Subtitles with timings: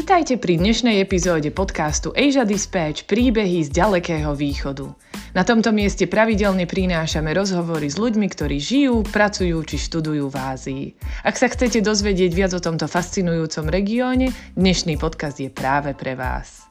[0.00, 4.88] Vítajte pri dnešnej epizóde podcastu Asia Dispatch príbehy z ďalekého východu.
[5.36, 10.84] Na tomto mieste pravidelne prinášame rozhovory s ľuďmi, ktorí žijú, pracujú či študujú v Ázii.
[11.20, 16.64] Ak sa chcete dozvedieť viac o tomto fascinujúcom regióne, dnešný podcast je práve pre vás.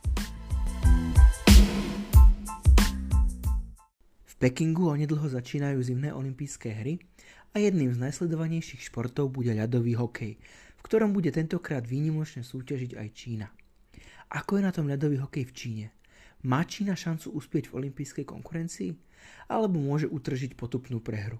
[4.25, 6.98] V Pekingu onedlho začínajú zimné olympijské hry
[7.54, 10.34] a jedným z najsledovanejších športov bude ľadový hokej–
[10.89, 13.45] ktorom bude tentokrát výnimočne súťažiť aj Čína.
[14.34, 15.85] Ako je na tom ľadový hokej v Číne?
[16.49, 18.97] Má Čína šancu uspieť v olympijskej konkurencii?
[19.53, 21.38] Alebo môže utržiť potupnú prehru?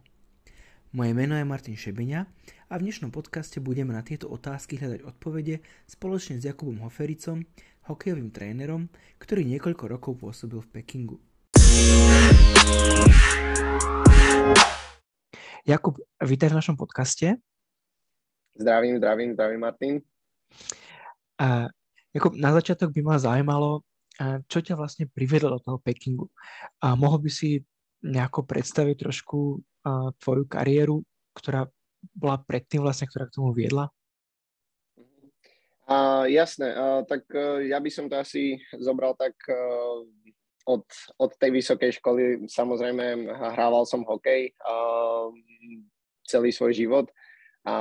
[0.94, 2.22] Moje meno je Martin Šebeňa
[2.70, 7.42] a v dnešnom podcaste budeme na tieto otázky hľadať odpovede spoločne s Jakubom Hofericom,
[7.90, 8.86] hokejovým trénerom,
[9.18, 11.18] ktorý niekoľko rokov pôsobil v Pekingu.
[15.66, 17.49] Jakub, vítaj v našom podcaste.
[18.60, 19.96] Zdravím, zdravím, zdravím Martin.
[21.40, 21.72] A,
[22.12, 23.88] ako na začiatok by ma zaujímalo,
[24.52, 26.28] čo ťa vlastne privedlo do toho Pekingu.
[26.84, 27.64] A mohol by si
[28.04, 31.00] nejako predstaviť trošku a, tvoju kariéru,
[31.32, 31.72] ktorá
[32.12, 33.88] bola predtým vlastne, ktorá k tomu viedla?
[35.88, 40.04] Uh, jasné, uh, tak uh, ja by som to asi zobral tak uh,
[40.68, 42.44] od, od tej vysokej školy.
[42.46, 45.32] Samozrejme, hrával som hokej uh,
[46.28, 47.08] celý svoj život
[47.70, 47.74] a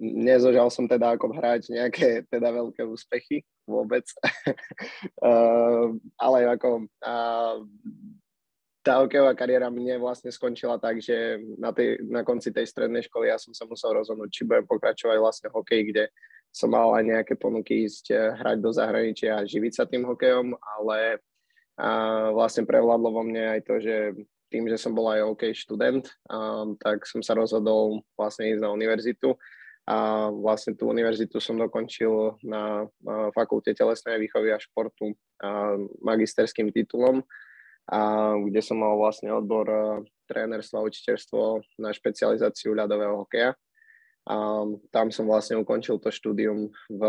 [0.00, 4.08] nezožal som teda ako hráč nejaké teda veľké úspechy vôbec.
[5.28, 7.60] uh, ale ako uh,
[8.80, 13.28] tá hokejová kariéra mne vlastne skončila tak, že na, tej, na konci tej strednej školy
[13.28, 16.04] ja som sa musel rozhodnúť, či budem pokračovať vlastne hokej, kde
[16.48, 20.56] som mal aj nejaké ponuky ísť eh, hrať do zahraničia a živiť sa tým hokejom,
[20.56, 21.20] ale
[21.76, 23.96] uh, vlastne prevládlo vo mne aj to, že
[24.48, 28.72] tým, že som bol aj OK študent, um, tak som sa rozhodol vlastne ísť na
[28.72, 29.36] univerzitu
[29.88, 32.84] a vlastne tú univerzitu som dokončil na
[33.32, 37.24] fakulte telesnej výchovy a športu uh, magisterským titulom,
[37.88, 39.64] a kde som mal vlastne odbor
[40.28, 41.40] trénerstvo a učiteľstvo
[41.80, 43.56] na špecializáciu ľadového hokeja.
[44.28, 47.02] A tam som vlastne ukončil to štúdium v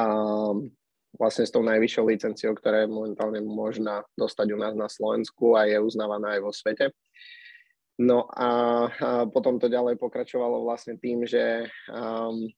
[0.00, 0.72] um,
[1.16, 5.68] vlastne s tou najvyššou licenciou, ktorá je momentálne možná dostať u nás na Slovensku a
[5.68, 6.92] je uznávaná aj vo svete.
[8.00, 8.48] No a, a
[9.28, 12.48] potom to ďalej pokračovalo vlastne tým, že um,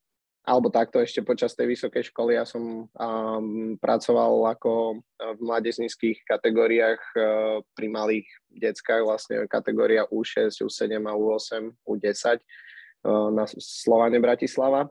[0.45, 7.01] alebo takto ešte počas tej vysokej školy ja som um, pracoval ako v mladeznických kategóriách
[7.17, 14.87] uh, pri malých deckách, vlastne kategória U6, U7 a U8, U10 uh, na Slovane Bratislava.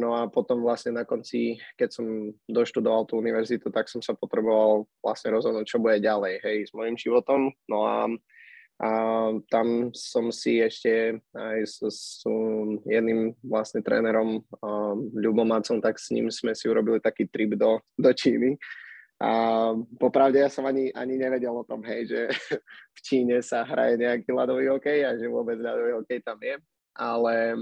[0.00, 2.06] No a potom vlastne na konci, keď som
[2.48, 6.96] doštudoval tú univerzitu, tak som sa potreboval vlastne rozhodnúť, čo bude ďalej, hej, s mojim
[6.96, 7.52] životom.
[7.68, 8.08] No a,
[8.80, 8.90] a
[9.52, 12.24] tam som si ešte aj s, s
[12.88, 18.10] jedným vlastne trénerom, um, Ľubomacom, tak s ním sme si urobili taký trip do, do
[18.16, 18.56] Číny.
[19.20, 19.70] A
[20.00, 22.20] popravde ja som ani, ani nevedel o tom, hej, že
[22.96, 26.56] v Číne sa hraje nejaký ľadový hokej a že vôbec ľadový hokej tam je
[26.92, 27.56] ale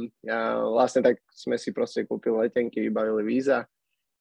[0.74, 3.66] vlastne tak sme si proste kúpili letenky, vybavili víza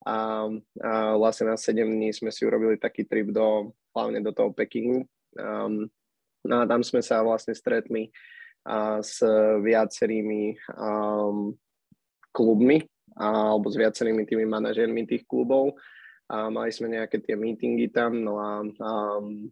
[0.06, 0.48] a,
[0.80, 5.04] a vlastne na 7 dní sme si urobili taký trip do, hlavne do toho Pekingu.
[5.36, 5.92] Um,
[6.48, 8.08] no a tam sme sa vlastne stretli
[8.64, 9.20] a, s
[9.60, 11.52] viacerými um,
[12.32, 12.80] klubmi
[13.20, 15.76] a, alebo s viacerými tými manažermi tých klubov
[16.30, 19.50] a mali sme nejaké tie meetingy tam, no a, a um,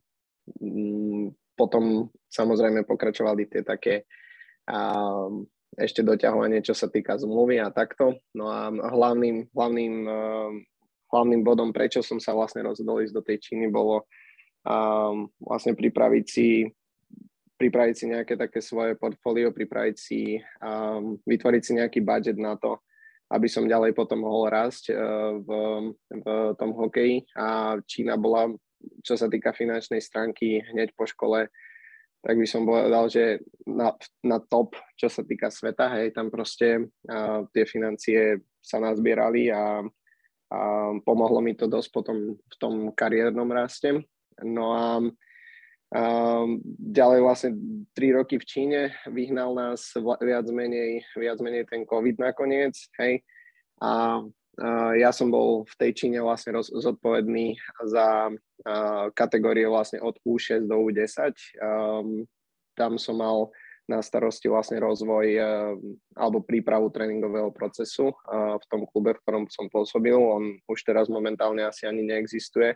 [1.58, 4.06] potom samozrejme pokračovali tie také
[4.68, 4.80] a
[5.78, 8.18] ešte doťahovanie, čo sa týka zmluvy a takto.
[8.34, 10.52] No a hlavným, hlavným, uh,
[11.14, 14.10] hlavným bodom, prečo som sa vlastne rozhodol ísť do tej Číny, bolo
[14.66, 16.50] um, vlastne pripraviť si
[17.58, 22.78] pripraviť si nejaké také svoje portfólio, pripraviť si, um, vytvoriť si nejaký budget na to,
[23.34, 24.94] aby som ďalej potom mohol rásť
[25.42, 25.50] v,
[26.22, 27.26] v tom hokeji.
[27.34, 28.54] A Čína bola,
[29.02, 31.50] čo sa týka finančnej stránky, hneď po škole
[32.22, 33.94] tak by som povedal, že na,
[34.26, 39.80] na top, čo sa týka sveta, hej, tam proste uh, tie financie sa nazbierali a,
[40.52, 40.60] a
[41.02, 44.06] pomohlo mi to dosť potom v tom kariérnom raste.
[44.44, 44.84] No a
[45.88, 47.52] Um, ďalej vlastne
[47.96, 53.24] tri roky v Číne vyhnal nás viac menej, viac menej ten COVID nakoniec, hej.
[53.80, 54.20] A
[54.98, 57.54] ja som bol v tej Číne vlastne roz, zodpovedný
[57.86, 61.38] za uh, kategórie vlastne od U6 do U10.
[61.62, 62.26] Um,
[62.74, 63.54] tam som mal
[63.88, 65.78] na starosti vlastne rozvoj uh,
[66.18, 70.18] alebo prípravu tréningového procesu v tom klube, v ktorom som pôsobil.
[70.18, 72.74] On už teraz momentálne asi ani neexistuje,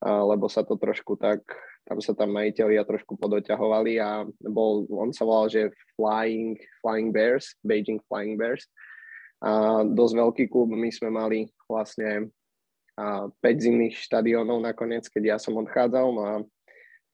[0.00, 1.44] lebo sa to trošku tak,
[1.84, 7.52] tam sa tam majiteľia trošku podoťahovali a bol, on sa volal, že Flying, Flying Bears,
[7.60, 8.64] Beijing Flying Bears.
[9.40, 10.72] A dosť veľký klub.
[10.76, 12.28] My sme mali vlastne
[13.00, 16.06] a 5 zimných štadiónov nakoniec, keď ja som odchádzal.
[16.12, 16.34] No a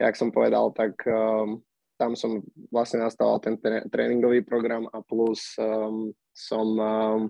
[0.02, 1.62] jak som povedal, tak um,
[1.94, 2.42] tam som
[2.74, 3.54] vlastne nastával ten
[3.88, 7.20] tréningový program a plus um, som um,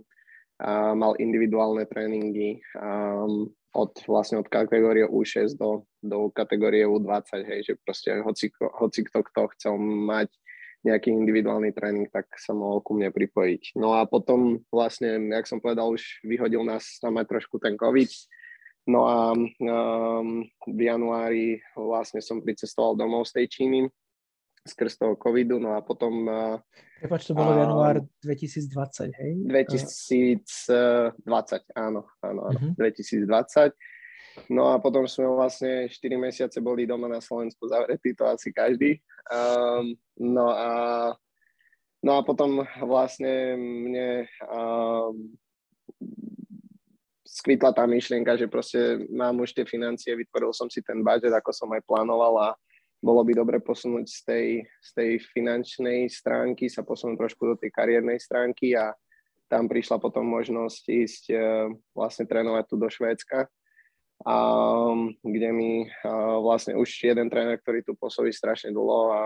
[0.65, 3.47] uh, mal individuálne tréningy um,
[3.77, 9.21] od vlastne od kategórie U6 do, do kategórie U20, hej, že proste hoci, hoci kto,
[9.21, 10.33] kto chcel mať
[10.87, 13.75] nejaký individuálny tréning, tak sa mohol ku mne pripojiť.
[13.75, 18.09] No a potom vlastne, jak som povedal, už vyhodil nás tam aj trošku ten COVID,
[18.87, 23.81] No a um, v januári vlastne som pricestoval domov z tej Číny
[24.67, 26.27] skrz toho covidu, no a potom...
[26.27, 26.59] Uh,
[26.99, 29.33] Prepač, to bolo január 2020, hej?
[29.47, 31.43] 2020, áno,
[31.79, 32.71] áno, áno, uh-huh.
[32.75, 33.75] 2020.
[34.53, 39.01] No a potom sme vlastne 4 mesiace boli doma na Slovensku zavretí, to asi každý.
[39.33, 40.71] Um, no a
[42.07, 45.35] No a potom vlastne mne um,
[47.27, 51.51] skvitla tá myšlienka, že proste mám už tie financie, vytvoril som si ten budget, ako
[51.51, 52.49] som aj plánoval a
[53.03, 57.75] bolo by dobre posunúť z tej, z tej finančnej stránky, sa posunúť trošku do tej
[57.75, 58.95] kariérnej stránky a
[59.51, 63.51] tam prišla potom možnosť ísť uh, vlastne trénovať tu do Švédska,
[64.25, 64.37] a,
[65.21, 69.21] kde mi uh, vlastne už jeden tréner, ktorý tu pôsobí strašne dlho, a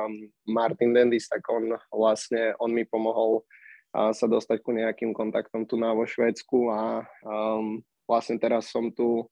[0.50, 3.46] Martin Dendis, tak on vlastne, on mi pomohol
[3.94, 7.78] uh, sa dostať ku nejakým kontaktom tu na vo Švédsku a um,
[8.10, 9.30] Vlastne teraz som tu,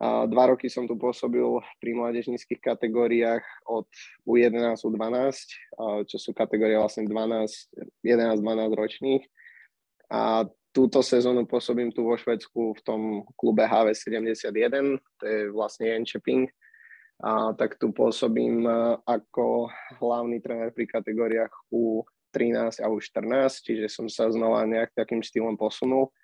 [0.00, 1.44] dva roky som tu pôsobil
[1.76, 3.84] pri mládežníckých kategóriách od
[4.24, 5.36] U11, U12,
[6.08, 7.12] čo sú kategórie vlastne 12,
[8.00, 9.24] 11, 12 ročných.
[10.08, 13.00] A túto sezónu pôsobím tu vo Švedsku v tom
[13.34, 16.46] klube HV71, to je vlastne Jenčeping.
[17.18, 18.62] A tak tu pôsobím
[19.02, 19.66] ako
[19.98, 26.14] hlavný tréner pri kategóriách U13 a U14, čiže som sa znova nejak takým štýlom posunul.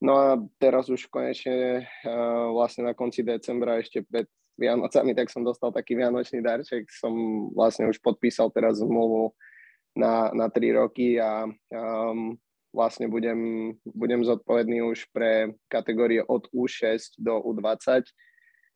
[0.00, 4.24] No a teraz už konečne uh, vlastne na konci decembra ešte pred
[4.56, 6.88] Vianocami, tak som dostal taký vianočný darček.
[6.92, 7.12] Som
[7.56, 9.32] vlastne už podpísal teraz zmluvu
[9.96, 12.36] na, na 3 roky a um,
[12.72, 18.08] vlastne budem, budem zodpovedný už pre kategórie od U6 do U20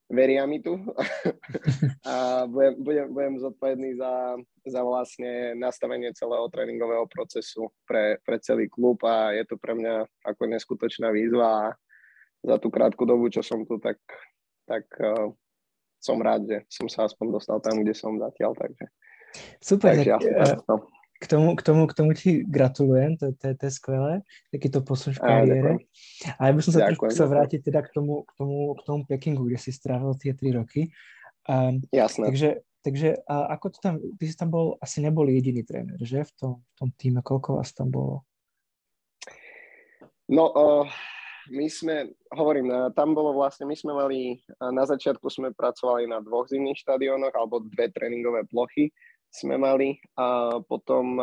[0.07, 0.79] veria mi tu.
[2.07, 8.71] A budem, budem, budem zodpovedný za, za vlastne nastavenie celého tréningového procesu pre, pre celý
[8.71, 11.47] klub a je to pre mňa ako neskutočná výzva.
[11.47, 11.75] A
[12.47, 13.99] za tú krátku dobu, čo som tu, tak,
[14.71, 15.35] tak uh,
[15.99, 18.87] som rád, že som sa aspoň dostal tam, kde som zatiaľ, takže
[19.61, 20.77] Super, takže tak, jasne, no
[21.27, 24.23] k tomu, k tomu, k tomu ti gratulujem, to, to, to je skvelé,
[24.55, 25.73] takýto posun v kariére.
[26.39, 29.01] A ja by som sa trošku chcel vrátiť teda k tomu, k tomu, k tomu
[29.11, 30.95] Pekingu, kde si strávil tie tri roky.
[31.51, 32.31] Um, Jasné.
[32.31, 32.51] Takže,
[32.87, 36.33] takže a ako to tam, ty si tam bol, asi nebol jediný tréner, že v
[36.39, 38.23] tom, v tom týme, koľko vás tam bolo?
[40.31, 40.87] No, uh,
[41.51, 46.07] my sme, hovorím, uh, tam bolo vlastne, my sme mali, uh, na začiatku sme pracovali
[46.07, 48.95] na dvoch zimných štadiónoch alebo dve tréningové plochy
[49.31, 51.21] sme mali a potom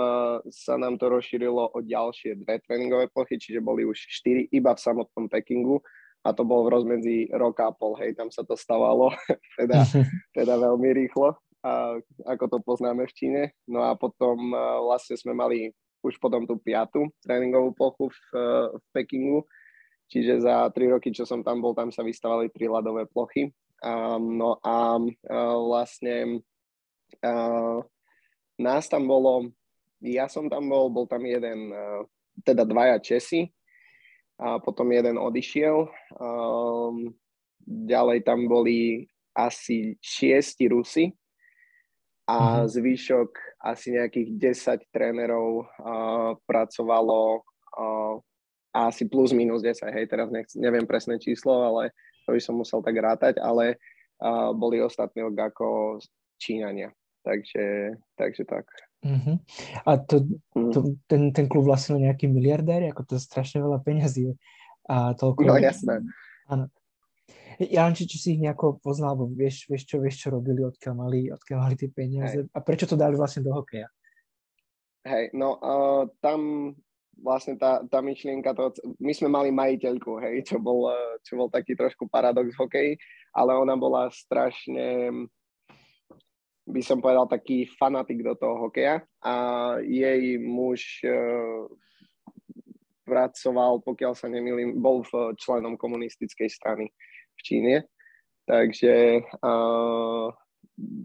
[0.51, 4.83] sa nám to rozšírilo o ďalšie dve tréningové plochy, čiže boli už štyri iba v
[4.83, 5.81] samotnom Pekingu
[6.23, 9.11] a to bolo v rozmedzi roka a pol, hej, tam sa to stávalo,
[9.59, 9.83] teda,
[10.37, 11.35] teda veľmi rýchlo,
[11.65, 13.41] a, ako to poznáme v Číne.
[13.67, 14.55] No a potom
[14.87, 18.19] vlastne sme mali už potom tú piatu tréningovú plochu v,
[18.75, 19.39] v Pekingu,
[20.11, 23.49] čiže za tri roky, čo som tam bol, tam sa vystavali tri ľadové plochy.
[23.83, 26.39] Um, no a uh, vlastne
[27.19, 27.83] uh,
[28.59, 29.49] nás tam bolo,
[30.03, 32.01] ja som tam bol, bol tam jeden, eh,
[32.43, 33.49] teda dvaja Česi
[34.41, 35.87] a potom jeden odišiel.
[36.17, 37.13] Um,
[37.63, 39.07] ďalej tam boli
[39.37, 41.13] asi šiesti Rusy
[42.25, 42.69] a mm-hmm.
[42.69, 43.31] zvyšok
[43.63, 44.29] asi nejakých
[44.89, 47.41] 10 trénerov uh, pracovalo
[47.77, 48.15] uh,
[48.73, 51.93] asi plus minus 10, hej, teraz nech, neviem presné číslo, ale
[52.25, 53.77] to by som musel tak rátať, ale
[54.17, 55.99] uh, boli ostatní ako
[56.41, 56.89] Číňania.
[57.23, 58.67] Takže, takže tak.
[59.03, 59.39] Uh-huh.
[59.87, 60.71] A to, mm.
[60.71, 64.35] to, ten, ten klub vlastne nejaký miliardér, ako to strašne veľa peňazí.
[64.87, 65.47] A toľko...
[65.47, 66.03] No jasné.
[66.51, 66.67] Áno.
[67.59, 70.93] Ja či, či si ich nejako poznal, alebo vieš, vieš, čo, vieš, čo robili, odkiaľ
[70.97, 72.49] mali, odkiaľ mali tie peniaze Hej.
[72.49, 73.87] a prečo to dali vlastne do hokeja?
[75.05, 76.73] Hej, no uh, tam
[77.13, 80.89] vlastne tá, tá myšlienka, to, my sme mali majiteľku, hej, čo bol,
[81.21, 82.91] čo bol taký trošku paradox v hokeji,
[83.37, 85.13] ale ona bola strašne
[86.63, 89.03] by som povedal, taký fanatik do toho hokeja.
[89.23, 89.33] A
[89.83, 91.67] jej muž uh,
[93.03, 96.87] pracoval, pokiaľ sa nemýlim, bol v členom komunistickej strany
[97.35, 97.75] v Číne,
[98.47, 100.31] takže, uh,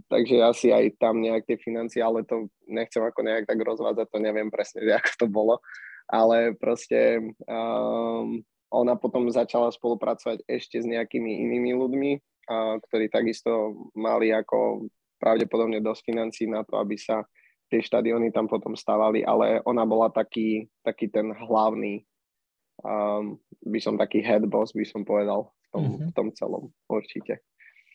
[0.07, 4.19] takže asi aj tam nejak tie financie, ale to nechcem ako nejak tak rozvádzať, to
[4.23, 5.55] neviem presne, ako to bolo,
[6.07, 7.19] ale proste
[7.51, 12.11] um, ona potom začala spolupracovať ešte s nejakými inými ľuďmi,
[12.85, 17.27] ktorí takisto mali ako pravdepodobne dosť financí na to, aby sa
[17.69, 22.01] tie štadióny tam potom stavali, ale ona bola taký, taký ten hlavný,
[22.81, 23.37] um,
[23.69, 26.09] by som taký head boss, by som povedal v tom, mm-hmm.
[26.09, 27.45] v tom celom, určite.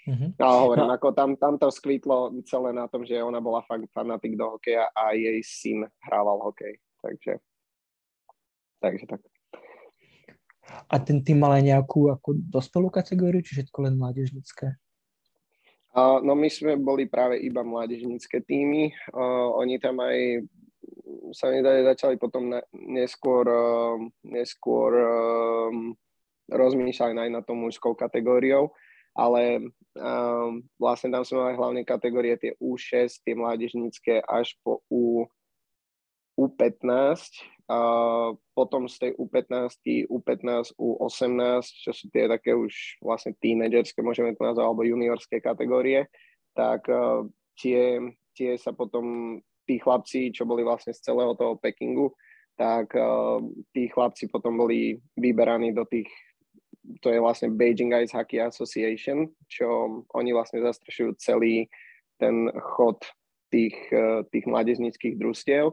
[0.04, 0.36] Mm-hmm.
[0.38, 0.96] No hovorím, no.
[1.00, 4.92] ako tam, tam to skvítlo celé na tom, že ona bola fakt fanatik do hokeja
[4.94, 7.40] a jej syn hrával hokej, takže,
[8.84, 9.22] takže tak.
[10.88, 14.76] A ten tým mal aj nejakú ako dospelú kategóriu, či všetko len mládežnické?
[15.98, 18.90] No my sme boli práve iba mládežnícke týmy.
[19.62, 20.42] Oni tam aj
[21.34, 23.46] sa mi začali potom neskôr,
[24.26, 24.92] neskôr
[26.50, 28.74] rozmýšľať aj na tom mužskou kategóriou,
[29.14, 29.70] ale
[30.82, 35.30] vlastne tam sme mali hlavne kategórie tie U6, tie mládežnícke až po U,
[36.34, 37.80] U15 a
[38.52, 44.44] potom z tej U15, U15, U18, čo sú tie také už vlastne tínedžerské, môžeme to
[44.44, 46.12] nazvať, alebo juniorské kategórie,
[46.52, 47.24] tak uh,
[47.56, 48.04] tie,
[48.36, 52.12] tie sa potom tí chlapci, čo boli vlastne z celého toho Pekingu,
[52.60, 53.40] tak uh,
[53.72, 56.12] tí chlapci potom boli vyberaní do tých,
[57.00, 61.72] to je vlastne Beijing Ice Hockey Association, čo oni vlastne zastrešujú celý
[62.20, 63.08] ten chod
[63.48, 65.72] tých, uh, tých mládežnických družstiev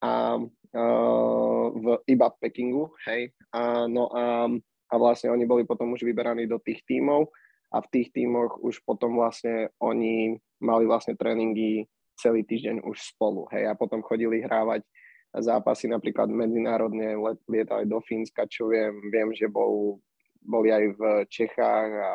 [0.00, 3.32] a uh, v, iba v Pekingu, hej.
[3.52, 4.48] A, no a,
[4.90, 7.28] a vlastne oni boli potom už vyberaní do tých tímov
[7.70, 11.86] a v tých tímoch už potom vlastne oni mali vlastne tréningy
[12.18, 13.68] celý týždeň už spolu, hej.
[13.68, 14.84] A potom chodili hrávať
[15.30, 17.14] zápasy napríklad medzinárodne,
[17.46, 20.02] lietali do Fínska, čo viem, viem, že bol,
[20.42, 22.14] boli aj v Čechách a,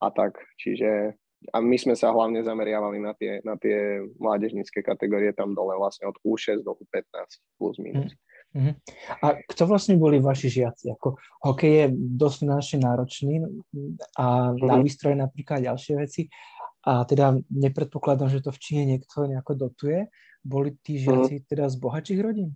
[0.00, 0.40] a tak.
[0.56, 1.12] Čiže
[1.54, 6.10] a my sme sa hlavne zameriavali na tie, na tie mládežnícke kategórie tam dole, vlastne
[6.10, 7.14] od U6 do U15
[7.56, 8.12] plus minus.
[8.56, 8.74] Mm-hmm.
[9.22, 10.90] A kto vlastne boli vaši žiaci?
[10.98, 13.34] Ako, hokej je dosť finančne náročný
[14.18, 14.66] a mm-hmm.
[14.66, 16.22] na výstroje napríklad ďalšie veci.
[16.88, 20.08] A teda nepredpokladám, že to v Číne niekto nejako dotuje.
[20.42, 21.50] Boli tí žiaci mm-hmm.
[21.50, 22.50] teda z bohatších rodín?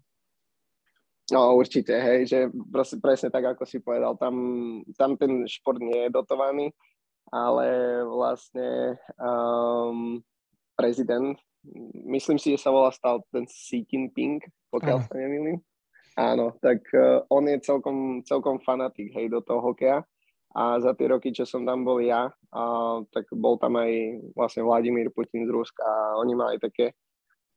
[1.31, 4.35] No určite, hej, že proste, presne tak, ako si povedal, tam,
[4.99, 6.75] tam ten šport nie je dotovaný
[7.31, 10.19] ale vlastne um,
[10.75, 11.39] prezident,
[12.09, 15.61] myslím si, že sa volá stal ten Xi Jinping, pokiaľ sa nemýlim.
[16.19, 20.05] Áno, tak uh, on je celkom, celkom fanatik, hej, do toho hokeja.
[20.53, 24.61] A za tie roky, čo som tam bol ja, uh, tak bol tam aj vlastne
[24.61, 26.93] Vladimír Putin z Ruska a oni mali také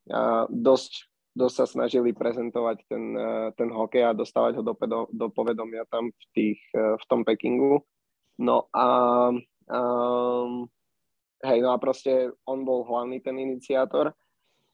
[0.07, 4.73] uh, dosť, dosť sa snažili prezentovať ten, uh, ten hokej a dostávať ho do,
[5.11, 7.83] do povedomia tam v, tých, uh, v tom Pekingu.
[8.39, 8.87] No a
[9.65, 10.69] Um,
[11.41, 14.13] hej, no a proste on bol hlavný ten iniciátor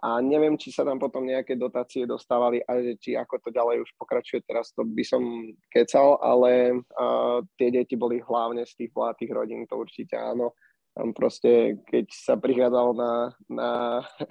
[0.02, 3.90] a neviem, či sa tam potom nejaké dotácie dostávali a či ako to ďalej už
[4.02, 5.22] pokračuje teraz, to by som
[5.70, 10.58] kecal, ale uh, tie deti boli hlavne z tých bohatých rodín, to určite áno.
[10.92, 13.12] Tam proste, keď sa prichádzalo na,
[13.48, 13.70] na,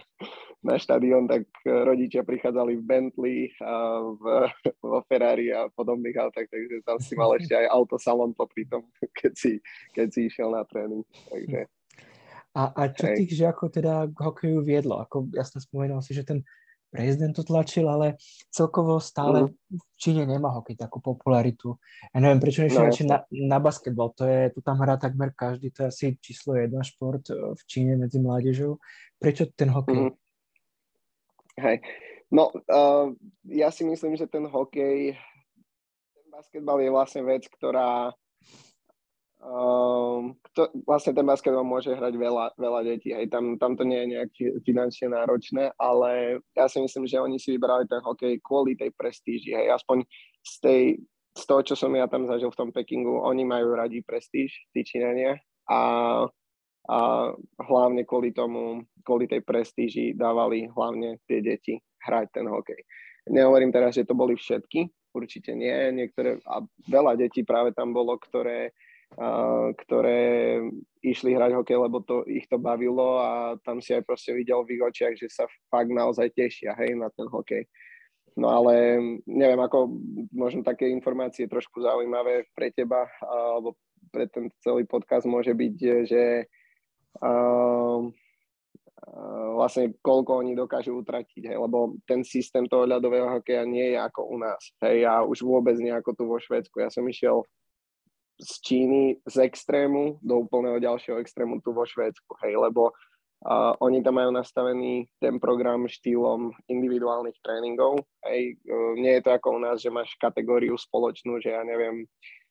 [0.69, 4.25] na štadión, tak rodičia prichádzali v Bentley, a v,
[4.93, 8.85] vo Ferrari a podobných autách, takže tam si mal ešte aj autosalon popri tom,
[9.21, 9.52] keď si,
[9.97, 11.05] keď si išiel na tréning.
[11.33, 11.64] Takže,
[12.50, 13.17] a, a čo hej.
[13.25, 14.99] tých žiakov teda k hokeju viedlo?
[14.99, 16.43] Ako jasne spomínal si, že ten
[16.90, 18.18] prezident to tlačil, ale
[18.50, 19.78] celkovo stále mm.
[19.78, 21.78] v Číne nemá hokej takú popularitu.
[22.11, 24.11] Ja neviem, prečo nešiel no, na, na basketbal.
[24.18, 27.62] To je, tu tam hrá takmer každý, to je asi číslo jedna šport eh, v
[27.64, 28.82] Číne medzi mládežou.
[29.23, 30.11] Prečo ten hokej?
[30.11, 30.14] Mm.
[31.62, 31.76] Hej.
[32.30, 33.11] No, uh,
[33.42, 35.18] ja si myslím, že ten hokej,
[36.14, 38.14] ten basketbal je vlastne vec, ktorá
[39.40, 44.04] Um, kto, vlastne ten basketbal môže hrať veľa, veľa detí, hej, tam, tam to nie
[44.04, 44.32] je nejak
[44.68, 49.56] finančne náročné, ale ja si myslím, že oni si vybrali ten hokej kvôli tej prestíži,
[49.56, 50.04] hej, aspoň
[50.44, 50.82] z, tej,
[51.32, 54.85] z toho, čo som ja tam zažil v tom Pekingu, oni majú radi prestíž, tí
[54.85, 55.40] Číňania
[55.73, 55.80] a,
[56.85, 56.99] a
[57.64, 62.85] hlavne kvôli tomu, kvôli tej prestíži dávali hlavne tie deti hrať ten hokej.
[63.32, 64.85] Nehovorím teraz, že to boli všetky,
[65.16, 66.61] určite nie, niektoré, a
[66.92, 68.76] veľa detí práve tam bolo, ktoré
[69.85, 70.62] ktoré
[71.02, 74.79] išli hrať hokej, lebo to, ich to bavilo a tam si aj proste videl v
[74.79, 77.67] ich očiach, že sa fakt naozaj tešia hej, na ten hokej.
[78.38, 79.90] No ale neviem, ako
[80.31, 83.75] možno také informácie trošku zaujímavé pre teba alebo
[84.14, 85.75] pre ten celý podcast môže byť,
[86.07, 86.47] že
[87.21, 88.00] uh,
[89.59, 94.31] vlastne koľko oni dokážu utratiť, hej, lebo ten systém toho ľadového hokeja nie je ako
[94.31, 94.62] u nás.
[94.79, 96.79] Hej, a už vôbec nie ako tu vo Švedsku.
[96.79, 97.43] Ja som išiel
[98.40, 102.97] z Číny z extrému do úplného ďalšieho extrému tu vo Švédsku, hej, lebo
[103.40, 108.04] Uh, oni tam majú nastavený ten program štýlom individuálnych tréningov.
[108.28, 108.61] Hej.
[108.68, 112.04] Uh, nie je to ako u nás, že máš kategóriu spoločnú, že ja neviem,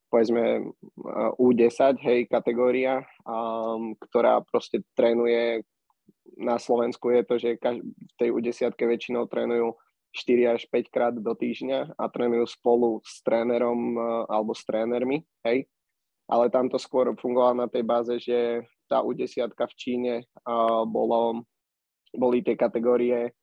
[0.10, 5.62] povedzme uh, U10, hej, kategória, um, ktorá proste trénuje
[6.42, 9.78] na Slovensku je to, že kaž- v tej U10 väčšinou trénujú
[10.18, 15.22] 4 až 5 krát do týždňa a trénujú spolu s trénerom uh, alebo s trénermi,
[15.46, 15.70] hej.
[16.30, 20.14] Ale tam to skôr fungovalo na tej báze, že tá U10 v Číne
[20.46, 21.46] uh, bolo,
[22.14, 23.34] boli tie kategórie,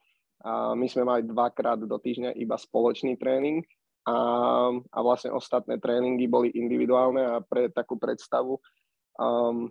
[0.46, 3.66] uh, my sme mali dvakrát do týždňa iba spoločný tréning
[4.06, 4.16] a,
[4.70, 8.58] a vlastne ostatné tréningy boli individuálne a pre takú predstavu
[9.18, 9.66] um,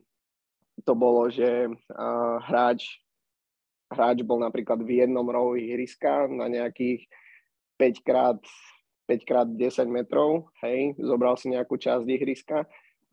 [0.84, 3.00] to bolo, že uh, hráč,
[3.88, 7.08] hráč bol napríklad v jednom rohu ihriska na nejakých
[7.80, 8.40] 5 krát
[9.06, 12.66] 5 krát 10 metrov, hej, zobral si nejakú časť ihriska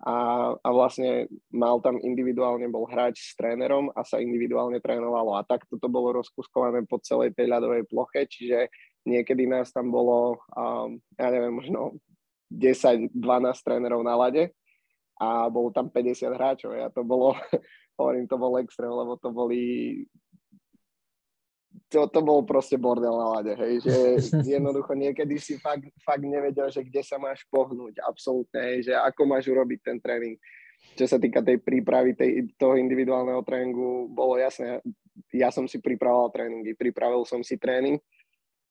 [0.02, 5.38] a, a vlastne mal tam individuálne, bol hráč s trénerom a sa individuálne trénovalo.
[5.38, 8.66] A takto to bolo rozkuskované po celej tej ľadovej ploche, čiže
[9.06, 12.02] niekedy nás tam bolo, um, ja neviem, možno
[12.50, 13.14] 10-12
[13.62, 14.50] trénerov na lade
[15.22, 16.74] a bolo tam 50 hráčov.
[16.74, 17.38] A to bolo,
[17.98, 19.62] hovorím, to bol extrém, lebo to boli
[21.92, 23.96] to, to bol proste bordel na lade, hej, že
[24.56, 29.28] jednoducho niekedy si fakt, fakt nevedel, že kde sa máš pohnúť, absolútne, hej, že ako
[29.28, 30.40] máš urobiť ten tréning.
[30.98, 34.82] Čo sa týka tej prípravy tej, toho individuálneho tréningu, bolo jasné,
[35.30, 38.00] ja som si pripravoval tréningy, pripravil som si tréning,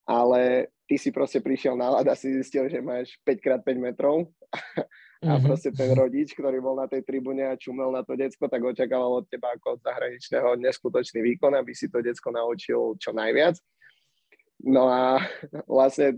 [0.03, 4.27] ale ty si proste prišiel na lad a si zistil, že máš 5x5 metrov
[5.21, 5.45] a mm-hmm.
[5.45, 9.21] proste ten rodič, ktorý bol na tej tribúne a čumel na to decko, tak očakával
[9.21, 13.53] od teba ako od zahraničného neskutočný výkon, aby si to decko naučil čo najviac.
[14.65, 15.21] No a
[15.69, 16.17] vlastne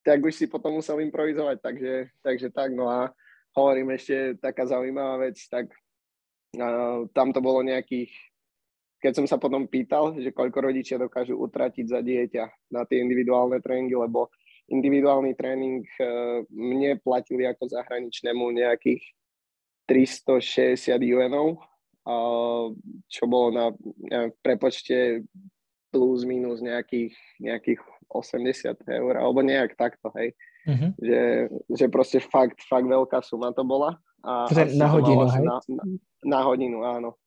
[0.00, 1.94] tak už si potom musel improvizovať, takže,
[2.24, 3.12] takže tak, no a
[3.52, 5.68] hovorím ešte taká zaujímavá vec, tak
[6.56, 8.08] uh, tam to bolo nejakých,
[9.04, 13.60] keď som sa potom pýtal, že koľko rodičia dokážu utratiť za dieťa na tie individuálne
[13.60, 14.32] tréningy, lebo
[14.70, 19.02] individuálny tréning eh, mne platili ako zahraničnému nejakých
[19.90, 21.58] 360 UNov,
[23.10, 25.26] čo bolo na neviem, prepočte
[25.90, 30.30] plus minus nejakých, nejakých 80 eur, alebo nejak takto, hej.
[30.70, 30.94] Uh-huh.
[31.02, 31.22] Že,
[31.74, 33.98] že proste fakt, fakt veľká suma to bola.
[34.22, 34.46] A
[34.78, 35.42] na hodinu, hej?
[35.42, 35.82] Na, na,
[36.22, 37.18] na hodinu, áno.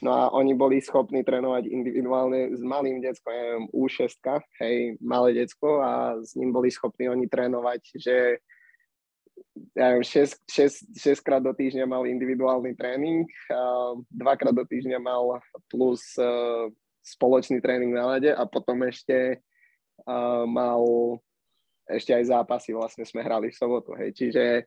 [0.00, 4.16] No a oni boli schopní trénovať individuálne s malým deckom, neviem, U6,
[4.64, 8.16] hej, malé decko a s ním boli schopní oni trénovať, že
[9.76, 13.28] ja neviem, 6, 6, 6 krát do týždňa mal individuálny tréning,
[14.08, 16.68] dvakrát do týždňa mal plus uh,
[17.04, 19.40] spoločný tréning na lade a potom ešte
[20.08, 20.80] uh, mal
[21.90, 24.64] ešte aj zápasy vlastne sme hrali v sobotu, hej, čiže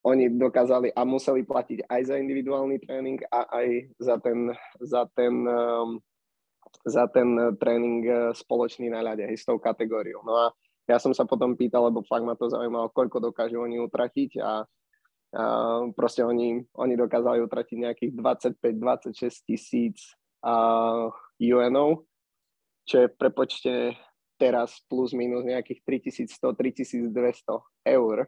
[0.00, 3.68] oni dokázali a museli platiť aj za individuálny tréning a aj
[4.00, 4.38] za ten,
[4.80, 6.00] za ten, um,
[6.88, 10.24] za ten tréning uh, spoločný na ľade, hej, s tou kategóriou.
[10.24, 10.46] No a
[10.88, 14.64] ja som sa potom pýtal, lebo fakt ma to zaujímalo, koľko dokážu oni utratiť a,
[15.36, 15.44] a
[15.92, 18.12] proste oni, oni dokázali utratiť nejakých
[18.56, 22.08] 25-26 tisíc uh, UNov,
[22.88, 23.72] čo je prepočte
[24.40, 25.84] teraz plus minus nejakých
[26.32, 27.12] 3100-3200
[27.84, 28.24] eur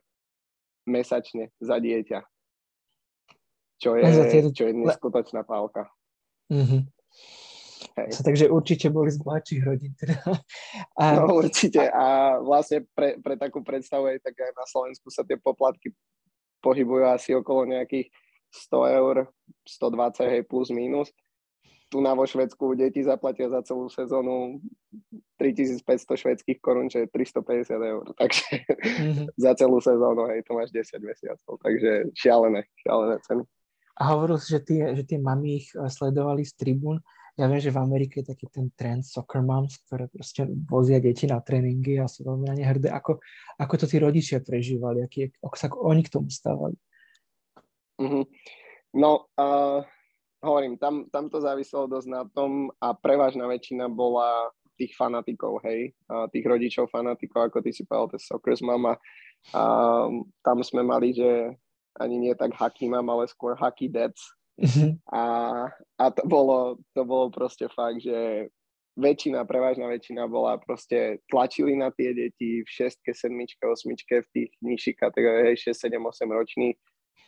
[0.89, 2.21] mesačne za dieťa.
[3.83, 4.51] Čo je, tieto...
[4.55, 5.91] čo je neskutočná pálka.
[6.51, 6.83] Mm-hmm.
[7.99, 8.09] Hej.
[8.15, 9.93] So, takže určite boli z bohatších rodín.
[9.99, 10.23] Teda.
[10.95, 11.19] A...
[11.19, 11.91] No určite.
[11.91, 15.91] A vlastne pre, pre takú predstavu aj tak aj na Slovensku sa tie poplatky
[16.63, 18.07] pohybujú asi okolo nejakých
[18.71, 19.17] 100 eur,
[19.67, 21.11] 120 hej, plus minus
[21.93, 24.65] tu na vo Švedsku deti zaplatia za celú sezónu
[25.37, 28.05] 3500 švedských korún, čo je 350 eur.
[28.21, 29.27] Takže mm-hmm.
[29.37, 31.61] za celú sezónu, hej, to máš 10 mesiacov.
[31.61, 33.45] Takže šialené, šialené ceny.
[34.01, 36.97] A hovoril si, že tie, že tie mami ich eh, sledovali z tribún.
[37.37, 41.25] Ja viem, že v Amerike je taký ten trend soccer moms, ktoré proste vozia deti
[41.25, 42.93] na tréningy a sú veľmi na ne hrdé.
[42.93, 43.25] Ako,
[43.57, 45.01] ako to tí rodičia prežívali?
[45.01, 46.77] Aký, ako sa oni k tomu stávali?
[47.97, 48.25] Mm-hmm.
[49.01, 49.81] No, uh,
[50.43, 55.95] hovorím, tam, tam to záviselo dosť na tom a prevažná väčšina bola tých fanatikov, hej,
[56.11, 58.99] a tých rodičov fanatikov, ako ty si povedal, to Soccer's Mama.
[59.55, 59.63] A
[60.43, 61.55] tam sme mali, že
[61.99, 64.35] ani nie tak hacky mam, ale skôr hacky dads.
[64.59, 65.01] Mhm.
[65.09, 65.23] A,
[65.99, 68.51] a to, bolo, to bolo proste fakt, že
[68.99, 74.51] väčšina, prevažná väčšina bola proste, tlačili na tie deti v šestke, sedmičke, osmičke, v tých
[74.61, 76.77] nižších kategóriách, 6, 7, 8 ročných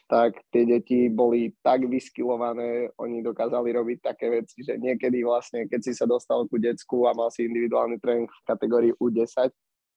[0.05, 5.81] tak tie deti boli tak vyskilované, oni dokázali robiť také veci, že niekedy vlastne, keď
[5.81, 9.49] si sa dostal ku decku a mal si individuálny tréning v kategórii U10,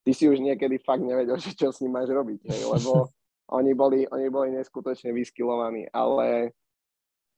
[0.08, 3.12] ty si už niekedy fakt nevedel, že čo s ním máš robiť, hej, lebo
[3.58, 6.56] oni boli, oni boli neskutočne vyskilovaní, ale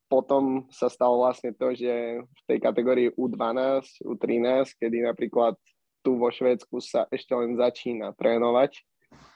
[0.09, 5.53] potom sa stalo vlastne to, že v tej kategórii U12, U13, kedy napríklad
[6.01, 8.81] tu vo Švédsku sa ešte len začína trénovať,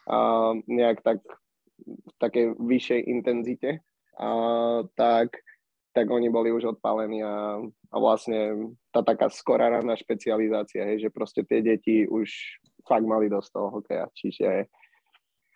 [0.04, 1.23] a nejak tak
[1.81, 3.69] v takej vyššej intenzite,
[4.13, 4.29] a
[4.93, 5.41] tak,
[5.93, 11.09] tak oni boli už odpálení a, a vlastne tá taká skorá rána špecializácia, hej, že
[11.09, 12.29] proste tie deti už
[12.86, 14.69] fakt mali dosť toho hokeja, čiže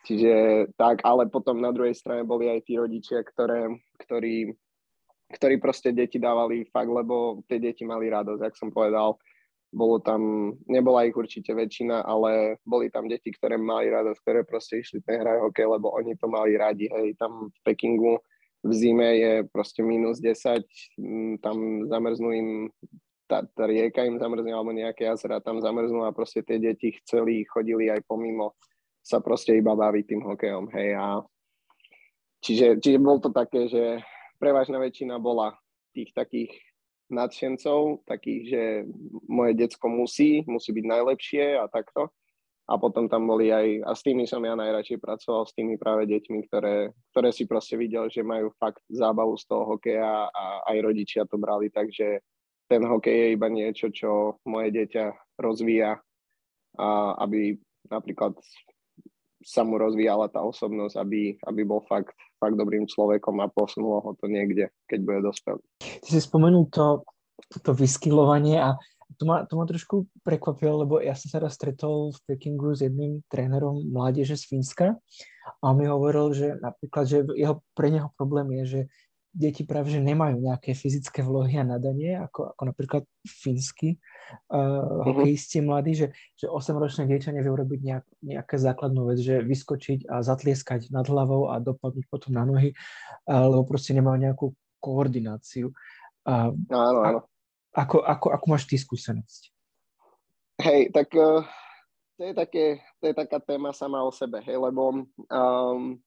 [0.08, 3.68] Čiže tak, ale potom na druhej strane boli aj tí rodičia, ktoré,
[4.00, 4.56] ktorí
[5.28, 9.20] ktorí proste deti dávali fakt, lebo tie deti mali radosť, jak som povedal.
[9.68, 14.80] Bolo tam, nebola ich určite väčšina, ale boli tam deti, ktoré mali radosť, ktoré proste
[14.80, 18.16] išli ten hraj hokej, lebo oni to mali radi, hej, tam v Pekingu
[18.64, 20.64] v zime je proste minus 10,
[20.98, 22.50] mm, tam zamrznú im,
[23.28, 27.44] tá, tá rieka im zamrzne, alebo nejaké jazera tam zamrznú a proste tie deti chceli,
[27.44, 28.56] chodili aj pomimo
[29.04, 31.24] sa proste iba baviť tým hokejom, hej, a
[32.44, 34.00] čiže, čiže bol to také, že
[34.40, 35.56] prevažná väčšina bola
[35.92, 36.52] tých takých
[37.08, 38.64] nadšencov, takých, že
[39.28, 42.12] moje decko musí, musí byť najlepšie a takto.
[42.68, 46.04] A potom tam boli aj, a s tými som ja najradšej pracoval, s tými práve
[46.04, 50.78] deťmi, ktoré, ktoré si proste videl, že majú fakt zábavu z toho hokeja a aj
[50.84, 52.20] rodičia to brali, takže
[52.68, 55.96] ten hokej je iba niečo, čo moje dieťa rozvíja,
[56.76, 56.88] a
[57.24, 57.56] aby
[57.88, 58.36] napríklad
[59.40, 64.12] sa mu rozvíjala tá osobnosť, aby, aby bol fakt, fakt dobrým človekom a posunulo ho
[64.18, 65.62] to niekde, keď bude dospelý.
[65.82, 67.06] Ty si spomenul to,
[67.62, 68.78] to vyskylovanie a
[69.18, 72.84] to ma, to ma trošku prekvapilo, lebo ja som sa raz stretol v Pekingu s
[72.84, 75.00] jedným trénerom mládeže z Fínska
[75.60, 78.82] a on mi hovoril, že napríklad, že jeho, pre neho problém je, že
[79.38, 84.02] deti práve že nemajú nejaké fyzické vlohy a nadanie, ako, ako napríklad fínsky
[84.50, 90.10] uh, hokejisti mladí, že, že 8-ročné dieťa nevie urobiť nejak, nejaké základnú vec, že vyskočiť
[90.10, 92.74] a zatlieskať nad hlavou a dopadnúť potom na nohy,
[93.30, 94.46] uh, lebo proste nemajú nejakú
[94.82, 95.70] koordináciu.
[96.26, 97.20] Uh, áno, áno.
[97.78, 99.54] Ako, ako, ako máš ty skúsenosť?
[100.66, 101.46] Hej, tak uh,
[102.18, 106.02] to, je také, to je taká téma sama o sebe, hej, lebo um,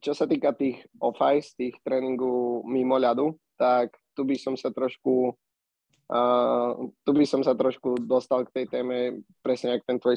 [0.00, 5.32] čo sa týka tých off-ice, tých tréningu mimo ľadu, tak tu by som sa trošku
[6.12, 6.70] uh,
[7.04, 10.16] tu by som sa trošku dostal k tej téme, presne ako ten tvoj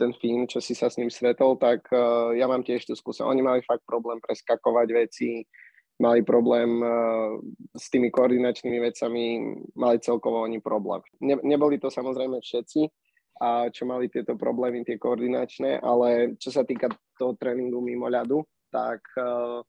[0.00, 3.28] ten film, čo si sa s ním stretol, tak uh, ja mám tiež tú skúsenosť.
[3.28, 5.44] Oni mali fakt problém preskakovať veci,
[6.00, 7.36] mali problém uh,
[7.76, 9.24] s tými koordinačnými vecami,
[9.76, 11.04] mali celkovo oni problém.
[11.20, 12.88] Ne, neboli to samozrejme všetci,
[13.44, 16.88] a čo mali tieto problémy, tie koordinačné, ale čo sa týka
[17.20, 18.40] toho tréningu mimo ľadu,
[18.72, 19.60] tak uh,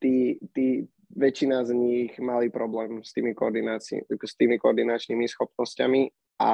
[0.00, 3.34] tí, tí, väčšina z nich mali problém s tými,
[4.10, 6.10] s tými koordinačnými schopnosťami
[6.42, 6.52] a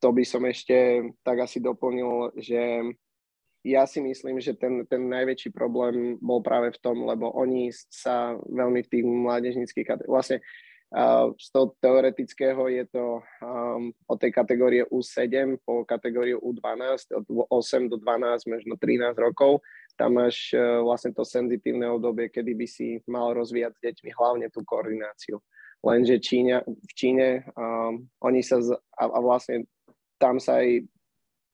[0.00, 2.86] to by som ešte tak asi doplnil, že
[3.60, 8.32] ja si myslím, že ten, ten najväčší problém bol práve v tom, lebo oni sa
[8.48, 10.40] veľmi v tých mládežnických vlastne
[11.38, 17.86] z toho teoretického je to um, od tej kategórie U7 po kategóriu U12, od 8
[17.86, 19.62] do 12, možno 13 rokov.
[19.94, 24.46] Tam máš uh, vlastne to senzitívne obdobie, kedy by si mal rozvíjať s deťmi hlavne
[24.50, 25.38] tú koordináciu.
[25.86, 29.70] Lenže Číňa, v Číne um, oni sa z, a, a vlastne
[30.18, 30.90] tam sa aj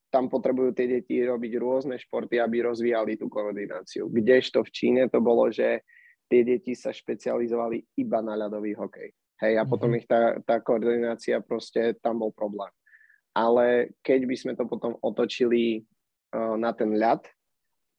[0.09, 4.09] tam potrebujú tie deti robiť rôzne športy, aby rozvíjali tú koordináciu.
[4.09, 5.85] Kdežto v Číne to bolo, že
[6.25, 9.13] tie deti sa špecializovali iba na ľadový hokej.
[9.37, 10.01] Hej, a potom mm-hmm.
[10.01, 12.73] ich tá, tá koordinácia proste, tam bol problém.
[13.37, 15.85] Ale keď by sme to potom otočili
[16.33, 17.21] uh, na ten ľad,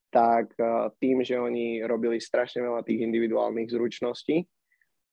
[0.09, 4.49] tak uh, tým, že oni robili strašne veľa tých individuálnych zručností,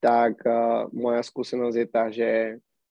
[0.01, 2.29] tak uh, moja skúsenosť je tá, že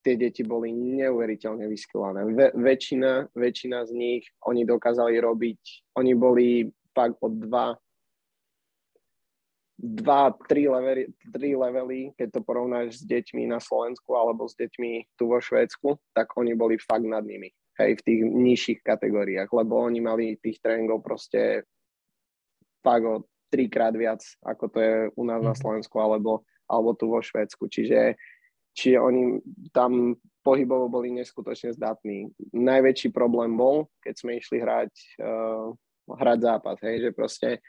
[0.03, 2.27] tie deti boli neuveriteľne vyskylované.
[2.37, 5.61] Ve, väčšina, väčšina z nich, oni dokázali robiť,
[5.97, 7.73] oni boli fakt od dva
[9.83, 15.19] dva, tri levely, tri levely, keď to porovnáš s deťmi na Slovensku alebo s deťmi
[15.19, 17.51] tu vo Švédsku, tak oni boli fakt nad nimi.
[17.75, 21.67] Hej, v tých nižších kategóriách, lebo oni mali tých tréningov proste
[22.79, 25.59] fakt o trikrát viac, ako to je u nás na mhm.
[25.59, 27.67] Slovensku alebo, alebo tu vo Švédsku.
[27.67, 28.15] Čiže,
[28.71, 29.43] čiže oni
[29.75, 30.15] tam
[30.45, 32.31] pohybovo boli neskutočne zdatní.
[32.55, 34.91] Najväčší problém bol, keď sme išli hrať,
[35.23, 35.71] uh,
[36.07, 37.63] hrať zápas, hej, že proste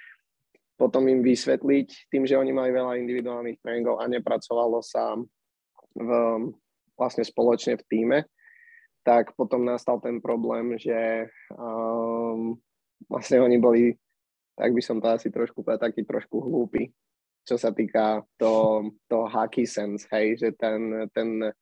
[0.75, 5.15] potom im vysvetliť, tým, že oni mali veľa individuálnych tréningov a nepracovalo sa
[5.95, 6.11] v,
[6.99, 8.19] vlastne spoločne v týme,
[9.07, 12.59] tak potom nastal ten problém, že um,
[13.07, 13.83] vlastne oni boli,
[14.59, 16.91] tak by som to asi trošku povedal, taký trošku hlúpi,
[17.45, 21.53] čo sa týka to, to hockey sense, hej, že ten, ten,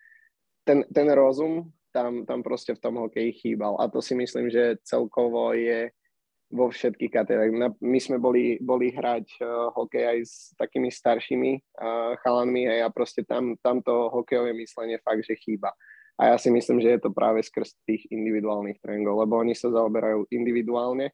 [0.65, 3.77] ten, ten rozum tam, tam proste v tom hokeji chýbal.
[3.77, 5.93] A to si myslím, že celkovo je
[6.53, 7.81] vo všetkých kategóriách.
[7.81, 13.25] My sme boli, boli hrať uh, hokej aj s takými staršími uh, chalanmi a proste
[13.25, 15.73] tam, tamto hokejové myslenie fakt, že chýba.
[16.21, 19.73] A ja si myslím, že je to práve skrz tých individuálnych tréningov, lebo oni sa
[19.73, 21.09] zaoberajú individuálne,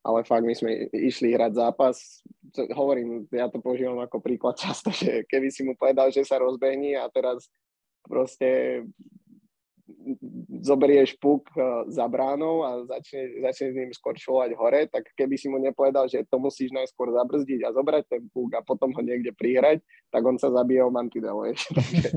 [0.00, 2.24] ale fakt my sme išli hrať zápas.
[2.72, 6.96] Hovorím, ja to používam ako príklad často, že keby si mu povedal, že sa rozbehni
[6.96, 7.52] a teraz
[8.08, 8.80] proste
[10.60, 15.46] zoberieš puk eh, za bránou a začne, začne s ním skorčovať hore, tak keby si
[15.52, 19.32] mu nepovedal, že to musíš najskôr zabrzdiť a zobrať ten puk a potom ho niekde
[19.36, 21.36] prihrať, tak on sa zabije o mantidel,
[21.76, 22.10] takže,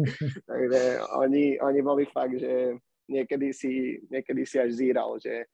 [0.48, 0.82] takže
[1.20, 2.80] oni, oni boli fakt, že
[3.12, 5.48] niekedy si, niekedy si až zíral, že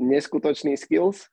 [0.00, 1.28] neskutočný skills,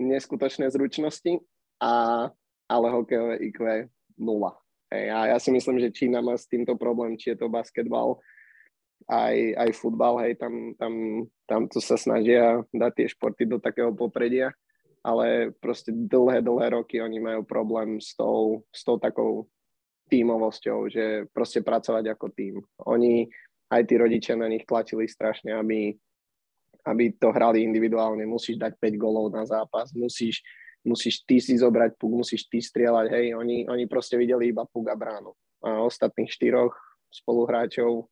[0.00, 1.40] neskutočné zručnosti,
[1.80, 2.28] a,
[2.68, 4.56] ale hokejové IQ nula.
[4.92, 8.20] A ja si myslím, že Čína má s týmto problém, či je to basketbal,
[9.08, 10.92] aj, aj futbal, hej, tam, tam,
[11.46, 14.54] tam to sa snažia dať tie športy do takého popredia,
[15.02, 19.50] ale proste dlhé, dlhé roky oni majú problém s tou, s tou takou
[20.12, 22.54] tímovosťou, že proste pracovať ako tým.
[22.86, 23.26] Oni,
[23.72, 25.96] aj tí rodičia na nich tlačili strašne, aby,
[26.84, 28.22] aby to hrali individuálne.
[28.28, 30.44] Musíš dať 5 golov na zápas, musíš,
[30.84, 34.92] musíš ty si zobrať puk, musíš ty strieľať, hej, oni, oni proste videli iba puk
[34.92, 35.32] a bránu.
[35.64, 36.76] A ostatných štyroch
[37.08, 38.11] spoluhráčov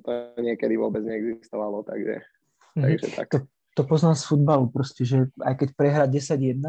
[0.00, 2.82] to niekedy vôbec neexistovalo, takže, mm-hmm.
[2.82, 3.28] takže tak.
[3.28, 3.38] To,
[3.76, 6.60] to poznám z futbalu proste, že aj keď prehrá 10-1,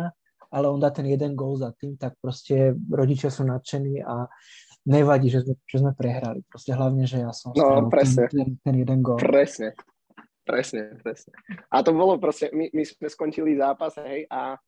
[0.53, 4.29] ale on dá ten jeden gól za tým, tak proste rodičia sú nadšení a
[4.85, 6.45] nevadí, že sme, že sme prehrali.
[6.45, 8.29] Proste hlavne, že ja som no, presne.
[8.29, 9.17] Ten, ten jeden gól.
[9.17, 9.73] Presne,
[10.45, 11.33] presne, presne.
[11.71, 14.59] A to bolo proste, my, my sme skončili zápas, hej, a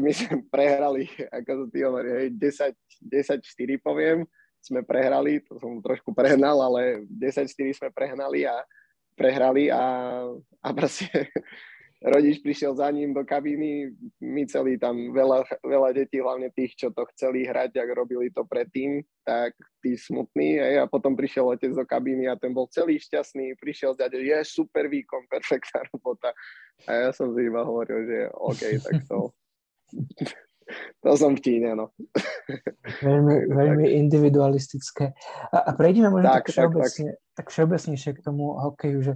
[0.00, 2.74] my sme prehrali, ako to ty hovorí, hej, 10,
[3.38, 4.24] 10-4 poviem,
[4.60, 8.62] sme prehrali, to som trošku prehnal, ale 10-4 sme prehnali a
[9.18, 9.82] prehrali a,
[10.62, 11.10] a proste
[12.14, 13.90] rodič prišiel za ním do kabíny,
[14.22, 18.46] my celý tam veľa, veľa detí, hlavne tých, čo to chceli hrať, ak robili to
[18.46, 23.02] predtým, tak tí smutní aj, a potom prišiel otec do kabíny a ten bol celý
[23.02, 26.30] šťastný, prišiel zdať, je super výkon, perfektná robota.
[26.86, 29.34] A ja som si iba hovoril, že OK, tak to
[31.02, 31.94] to som v Číne, no.
[33.00, 35.12] Veľmi, veľmi individualistické.
[35.52, 37.36] A, a prejdeme možno tak, tak, všeobecne, tak.
[37.36, 39.14] tak všeobecnejšie k tomu hokeju, že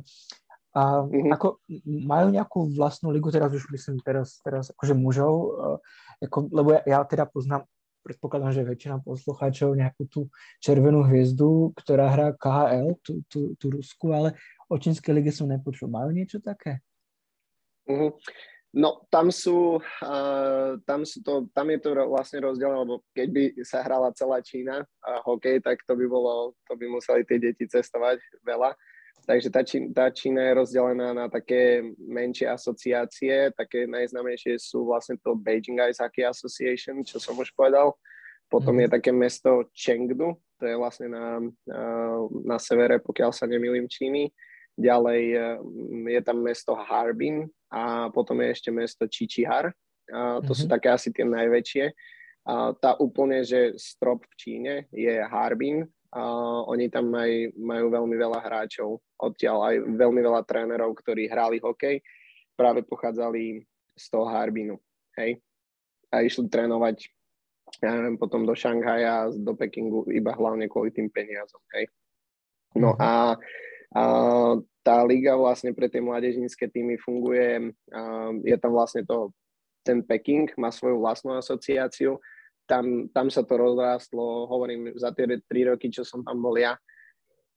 [0.72, 1.36] a mm-hmm.
[1.36, 5.78] ako majú nejakú vlastnú ligu, teraz už myslím teraz, teraz akože mužov, uh,
[6.24, 7.68] ako, lebo ja, ja teda poznám,
[8.00, 10.20] predpokladám, že väčšina poslucháčov nejakú tú
[10.64, 14.32] červenú hviezdu, ktorá hrá KHL, tú, tú, tú Rusku, ale
[14.72, 15.92] o čínskej lige som nepočul.
[15.92, 16.80] Majú niečo také?
[17.84, 18.10] Mm-hmm.
[18.72, 23.44] No, tam sú, uh, tam sú to, tam je to vlastne rozdiel, lebo keď by
[23.68, 27.68] sa hrala celá Čína a hokej, tak to by bolo, to by museli tie deti
[27.68, 28.72] cestovať veľa.
[29.28, 35.20] Takže tá, Čína, tá Čína je rozdelená na také menšie asociácie, také najznámejšie sú vlastne
[35.20, 37.92] to Beijing Ice Hockey Association, čo som už povedal.
[38.48, 41.82] Potom je také mesto Chengdu, to je vlastne na, na,
[42.44, 44.32] na severe, pokiaľ sa nemýlim Číny.
[44.72, 45.20] Ďalej
[46.08, 49.72] je tam mesto Harbin, a potom je ešte mesto Čičihar.
[50.12, 50.58] A to mm-hmm.
[50.60, 50.72] sú mhm.
[50.76, 51.84] také asi tie najväčšie.
[52.42, 55.88] A tá úplne, že strop v Číne je Harbin.
[56.12, 56.22] A
[56.68, 62.04] oni tam maj, majú veľmi veľa hráčov odtiaľ, aj veľmi veľa trénerov, ktorí hrali hokej,
[62.52, 63.64] práve pochádzali
[63.96, 64.76] z toho Harbinu.
[65.16, 65.40] Hej?
[66.12, 67.08] A išli trénovať
[67.80, 71.62] ja neviem, potom do Šanghaja, do Pekingu, iba hlavne kvôli tým peniazom.
[71.72, 71.88] Hej?
[72.76, 73.40] No a, a
[74.82, 77.72] tá liga vlastne pre tie mládežnícke týmy funguje,
[78.42, 79.30] je tam vlastne to,
[79.86, 82.18] ten Peking má svoju vlastnú asociáciu,
[82.66, 86.78] tam, tam sa to rozrástlo, hovorím, za tie tri roky, čo som tam bol ja,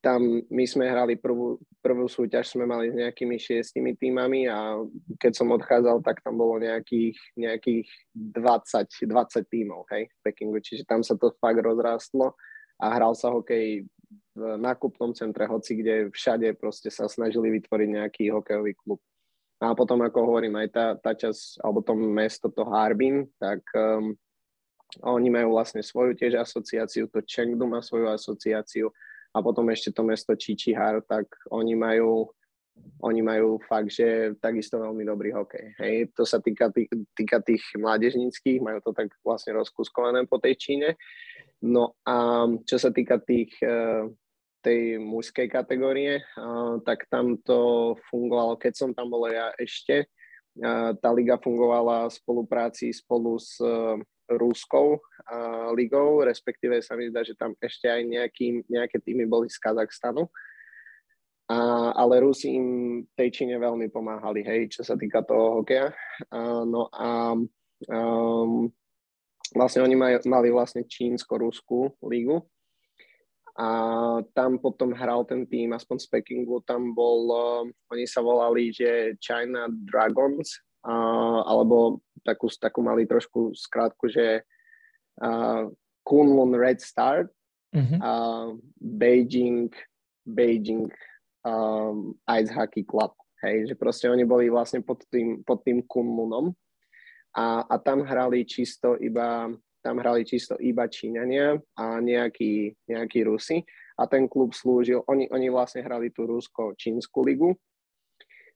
[0.06, 0.22] tam
[0.54, 4.78] my sme hrali prvú, prvú súťaž, sme mali s nejakými šiestimi týmami a
[5.18, 10.86] keď som odchádzal, tak tam bolo nejakých, nejakých 20, 20 tímov, hej, v Pekingu, čiže
[10.86, 12.38] tam sa to fakt rozrástlo
[12.78, 13.88] a hral sa hokej
[14.36, 19.00] v nákupnom centre, hoci kde všade proste sa snažili vytvoriť nejaký hokejový klub.
[19.64, 24.12] A potom, ako hovorím, aj tá, tá časť, alebo to mesto, to Harbin, tak um,
[25.04, 28.92] oni majú vlastne svoju tiež asociáciu, to Chengdu má svoju asociáciu
[29.32, 32.32] a potom ešte to mesto Čičihar, tak oni majú
[33.00, 35.80] oni majú fakt, že takisto veľmi dobrý hokej.
[35.80, 40.60] Hej, to sa týka, tých, týka tých mládežníckých, majú to tak vlastne rozkuskované po tej
[40.60, 41.00] Číne.
[41.64, 44.12] No a čo sa týka tých uh,
[44.66, 46.26] tej mužskej kategórie,
[46.82, 50.10] tak tam to fungovalo, keď som tam bol ja ešte,
[50.98, 54.00] tá liga fungovala v spolupráci spolu s e,
[54.40, 54.98] Ruskou
[55.76, 60.32] ligou, respektíve sa mi zdá, že tam ešte aj nejaký, nejaké týmy boli z Kazachstanu.
[61.46, 62.70] A, ale Rusi im
[63.14, 65.94] tej Číne veľmi pomáhali, hej, čo sa týka toho hokeja.
[66.34, 67.38] Uh, no a
[67.94, 68.66] um,
[69.56, 72.44] vlastne oni maj, mali vlastne čínsko-ruskú lígu
[73.56, 73.68] a
[74.36, 79.16] tam potom hral ten tým, aspoň z Pekingu, tam bol, uh, oni sa volali, že
[79.24, 84.44] China Dragons, uh, alebo takú, takú mali trošku skrátku, že
[85.24, 85.72] uh,
[86.04, 87.32] Kunlun Red Star,
[87.72, 88.00] uh-huh.
[88.04, 89.72] uh, Beijing,
[90.28, 90.92] Beijing
[91.48, 93.16] um, Ice Hockey Club.
[93.40, 96.52] Hej, že proste oni boli vlastne pod tým, pod tým Kunlunom
[97.36, 99.52] a, a tam hrali čisto iba
[99.86, 103.62] tam hrali čisto iba Číňania a nejakí, nejakí Rusi
[104.02, 107.54] a ten klub slúžil, oni, oni vlastne hrali tú rusko-čínsku ligu.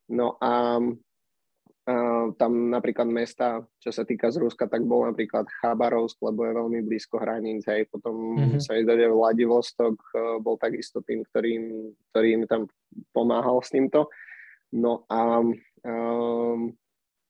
[0.10, 0.82] No a,
[1.86, 1.96] a
[2.34, 6.80] tam napríklad mesta, čo sa týka z Ruska, tak bol napríklad Chabarovsk, lebo je veľmi
[6.82, 8.62] blízko hraníc, hej, potom mm-hmm.
[8.66, 12.66] sa mi zdá, že Vladivostok e, bol takisto tým, ktorým, ktorým tam
[13.14, 14.10] pomáhal s týmto.
[14.74, 15.46] No a
[15.86, 16.74] um,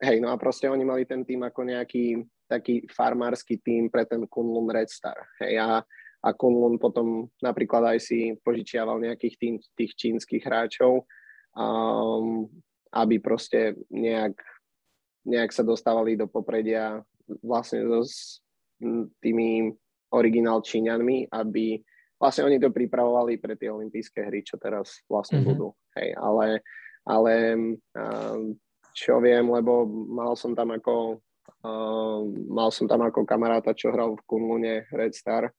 [0.02, 4.26] hej, no a proste oni mali ten tým ako nejaký taký farmársky tým pre ten
[4.26, 5.22] Kunlun Red Star.
[5.44, 5.86] Hej, a,
[6.26, 11.06] a Kunlun potom napríklad aj si požičiaval nejakých tým, tých čínskych hráčov,
[11.54, 12.50] um,
[12.90, 14.34] aby proste nejak,
[15.30, 17.06] nejak sa dostávali do popredia
[17.46, 18.42] vlastne so s
[19.22, 19.70] tými
[20.10, 21.78] originál Číňanmi, aby
[22.18, 25.50] vlastne oni to pripravovali pre tie olympijské hry, čo teraz vlastne mm-hmm.
[25.54, 25.70] budú.
[26.02, 26.66] Hej, ale,
[27.06, 27.34] ale
[27.94, 28.58] um,
[29.00, 31.24] čo viem, lebo mal som tam ako
[31.60, 35.52] Uh, mal som tam ako kamaráta, čo hral v Kunlune Red Star.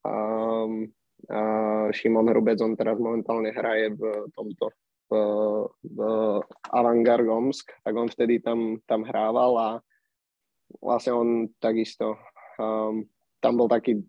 [0.00, 0.88] Um,
[1.28, 4.72] uh, Šimon Hrubec, on teraz momentálne hraje v tomto
[5.08, 5.12] v,
[5.84, 5.98] v
[6.72, 9.68] Avangar Gomsk, tak on vtedy tam, tam hrával a
[10.80, 11.28] vlastne on
[11.60, 12.16] takisto
[12.60, 13.04] um,
[13.40, 14.00] tam bol taký,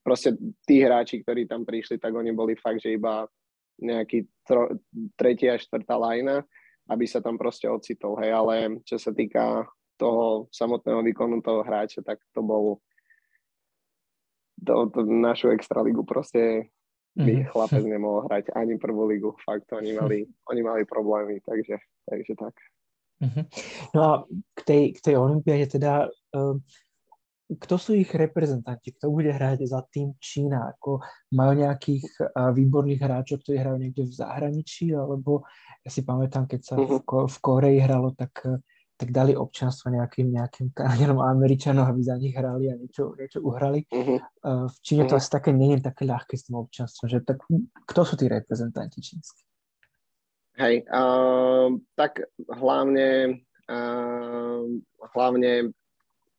[0.00, 3.24] proste tí hráči, ktorí tam prišli, tak oni boli fakt, že iba
[3.80, 4.72] nejaký tro,
[5.16, 6.40] tretia štvrtá lajna,
[6.86, 12.04] aby sa tam proste ocitol, hej, ale čo sa týka toho samotného výkonu toho hráča,
[12.04, 12.78] tak to bol
[14.60, 16.72] to, to našu extraligu proste
[17.16, 17.48] by mm-hmm.
[17.48, 19.32] chlapec nemohol hrať ani prvú ligu.
[19.40, 22.54] Fakt, oni mali, oni mali problémy, takže, takže tak.
[23.24, 23.44] Mm-hmm.
[23.96, 24.12] No a
[24.52, 26.60] k tej, k tej olympiáde teda, um,
[27.46, 28.98] kto sú ich reprezentanti?
[28.98, 30.74] Kto bude hrať za tým Čína?
[30.74, 30.98] Ako
[31.38, 34.90] majú nejakých výborných hráčov, ktorí hrajú niekde v zahraničí?
[34.90, 35.46] Alebo
[35.86, 38.34] ja si pamätám, keď sa v, v Koreji hralo, tak
[38.96, 43.44] tak dali občanstvo nejakým, nejakým Kanaďanom a Američanom, aby za nich hrali a niečo, niečo
[43.44, 43.84] uhrali.
[43.92, 44.18] Uh-huh.
[44.40, 45.20] Uh, v Číne to mhm.
[45.20, 47.44] asi také nie je také ľahké s tým občanstvom, že tak
[47.84, 49.44] kto sú tí reprezentanti čínsky?
[50.56, 51.68] Hej, uh,
[52.00, 54.64] tak hlavne, uh,
[55.12, 55.76] hlavne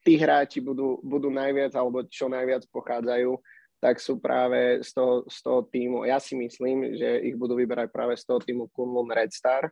[0.08, 3.36] tí hráči budú, budú najviac, alebo čo najviac pochádzajú,
[3.84, 7.92] tak sú práve z toho, z toho týmu, ja si myslím, že ich budú vyberať
[7.92, 9.68] práve z toho týmu Kunlun Red Star,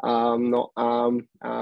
[0.00, 1.12] Um, no a,
[1.44, 1.52] a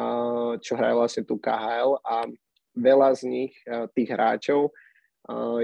[0.62, 2.30] čo hraje vlastne tu KHL a
[2.78, 3.52] veľa z nich,
[3.98, 4.70] tých hráčov,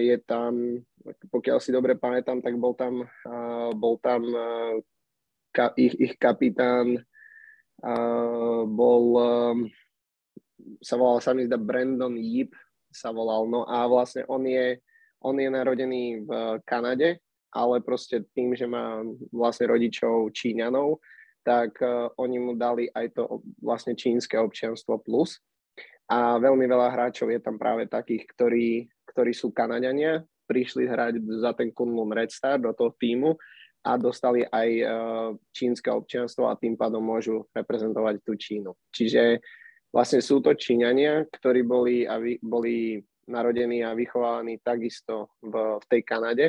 [0.02, 0.82] je tam,
[1.30, 3.06] pokiaľ si dobre pamätám, tak bol tam,
[3.78, 4.26] bol tam
[5.54, 7.06] ka, ich, ich kapitán,
[8.66, 9.04] bol,
[10.82, 12.54] sa volal, sa mi zdá Brandon Yip,
[12.90, 14.80] sa volal, no a vlastne on je,
[15.20, 16.30] on je narodený v
[16.64, 17.20] Kanade,
[17.56, 19.00] ale proste tým, že má
[19.32, 21.00] vlastne rodičov Číňanov,
[21.46, 25.38] tak uh, oni mu dali aj to vlastne čínske občianstvo plus.
[26.10, 31.50] A veľmi veľa hráčov je tam práve takých, ktorí, ktorí sú Kanadiania, prišli hrať za
[31.58, 33.34] ten Kunlun Red Star do toho týmu
[33.82, 34.88] a dostali aj uh,
[35.54, 38.74] čínske občianstvo a tým pádom môžu reprezentovať tú Čínu.
[38.90, 39.42] Čiže
[39.96, 43.00] vlastne sú to Číňania, ktorí boli, a vy, boli
[43.32, 46.46] narodení a vychovávaní takisto v, v tej Kanade.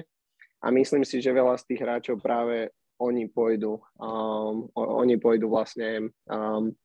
[0.60, 6.12] A myslím si, že veľa z tých hráčov práve oni pôjdu, um, oni pôjdu vlastne
[6.28, 6.76] um,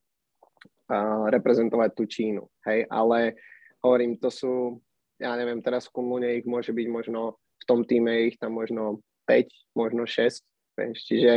[0.86, 2.46] uh, reprezentovať tú Čínu.
[2.68, 3.34] Hej, ale
[3.82, 4.78] hovorím, to sú,
[5.18, 9.02] ja neviem, teraz v Kumune ich môže byť možno, v tom týme ich tam možno
[9.26, 10.44] 5, možno 6,
[10.78, 11.32] vieš, čiže,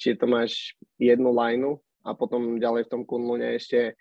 [0.00, 3.92] čiže to máš jednu lineu a potom ďalej v tom Kunlune ešte,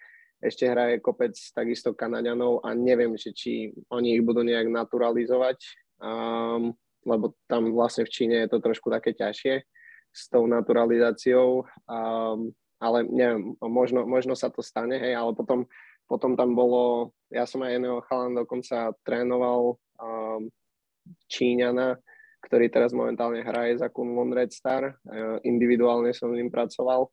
[0.44, 5.58] ešte hraje kopec takisto Kanaďanov a neviem, že či oni ich budú nejak naturalizovať,
[6.04, 6.76] um,
[7.08, 9.64] lebo tam vlastne v Číne je to trošku také ťažšie
[10.14, 15.64] s tou naturalizáciou, um, ale neviem, možno, možno sa to stane, hej, ale potom,
[16.06, 20.52] potom tam bolo, ja som aj jedného chalan dokonca trénoval um,
[21.32, 21.96] Číňana,
[22.44, 27.08] ktorý teraz momentálne hraje za Kunlun Red Star, uh, individuálne som s ním pracoval,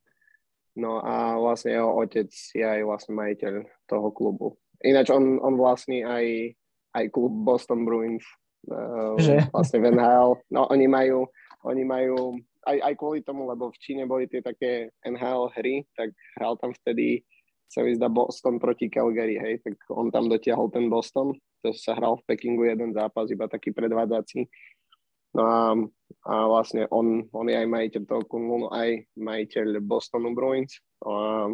[0.80, 3.54] no a vlastne jeho otec je aj vlastne majiteľ
[3.84, 4.56] toho klubu.
[4.80, 6.56] Ináč on, on vlastní aj,
[6.96, 8.24] aj klub Boston Bruins,
[8.72, 9.14] uh,
[9.52, 10.40] vlastne v NHL.
[10.48, 11.28] No oni majú,
[11.68, 16.16] oni majú aj, aj kvôli tomu, lebo v Číne boli tie také NHL hry, tak
[16.40, 17.20] hral tam vtedy
[17.70, 21.30] sa mi zdá Boston proti Calgary, hej, tak on tam dotiahol ten Boston,
[21.62, 24.42] to sa hral v Pekingu jeden zápas, iba taký predvádzací.
[25.38, 25.78] No a,
[26.26, 31.48] a vlastne on, on je aj majiteľ toho Kunlunu, aj majiteľ Bostonu Bruins a,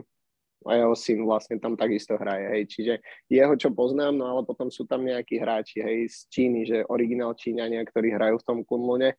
[0.67, 2.95] a jeho syn vlastne tam takisto hraje, hej, čiže
[3.31, 7.39] jeho čo poznám, no ale potom sú tam nejakí hráči, hej, z Číny, že originál
[7.39, 9.15] Číňania, ktorí hrajú v tom Kunlune,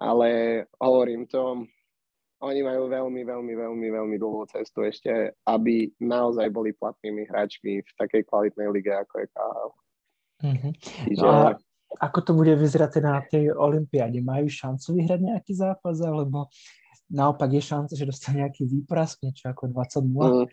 [0.00, 0.28] ale
[0.82, 1.62] hovorím to,
[2.44, 7.90] oni majú veľmi, veľmi, veľmi, veľmi dlhú cestu ešte, aby naozaj boli platnými hráčmi v
[7.96, 9.70] takej kvalitnej lige, ako je KHL.
[10.44, 10.72] Mm-hmm.
[11.16, 11.42] No a
[12.00, 14.18] ako to bude vyzerať teda na tej olympiáde?
[14.22, 16.50] Majú šancu vyhrať nejaký zápas, alebo
[17.10, 20.46] naopak je šanca, že dostane nejaký výprask, niečo ako 20 mm.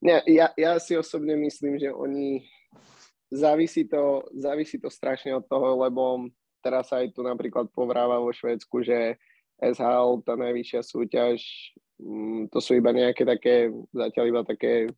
[0.00, 2.40] Nie, ja, ja si osobne myslím, že oni
[3.28, 6.32] závisí to, závisí to strašne od toho, lebo
[6.64, 9.20] teraz aj tu napríklad povráva vo Švédsku, že
[9.60, 11.44] SHL, tá najvyššia súťaž,
[12.00, 14.88] mm, to sú iba nejaké také, zatiaľ iba také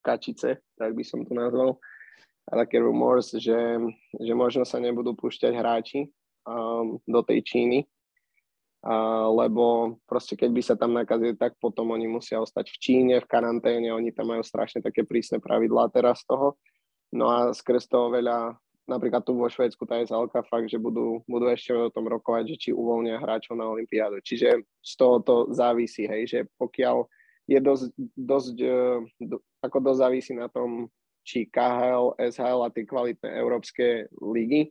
[0.00, 1.76] kačice, tak by som to nazval,
[2.54, 3.58] také rumors, že,
[4.14, 6.14] že možno sa nebudú púšťať hráči
[6.46, 7.78] um, do tej Číny,
[8.86, 13.14] uh, lebo proste keď by sa tam nakazili, tak potom oni musia ostať v Číne,
[13.18, 16.54] v karanténe, oni tam majú strašne také prísne pravidlá teraz toho.
[17.10, 18.54] No a skrz toho veľa
[18.86, 22.56] napríklad tu vo Švédsku tá zálka fakt, že budú, budú ešte o tom rokovať, že
[22.56, 24.22] či uvoľnia hráčov na Olympiádu.
[24.22, 27.02] Čiže z toho to závisí, hej, že pokiaľ
[27.50, 28.78] je dosť, dosť e,
[29.26, 30.86] do, ako dosť závisí na tom,
[31.26, 34.70] či KHL, SHL a tie kvalitné európske ligy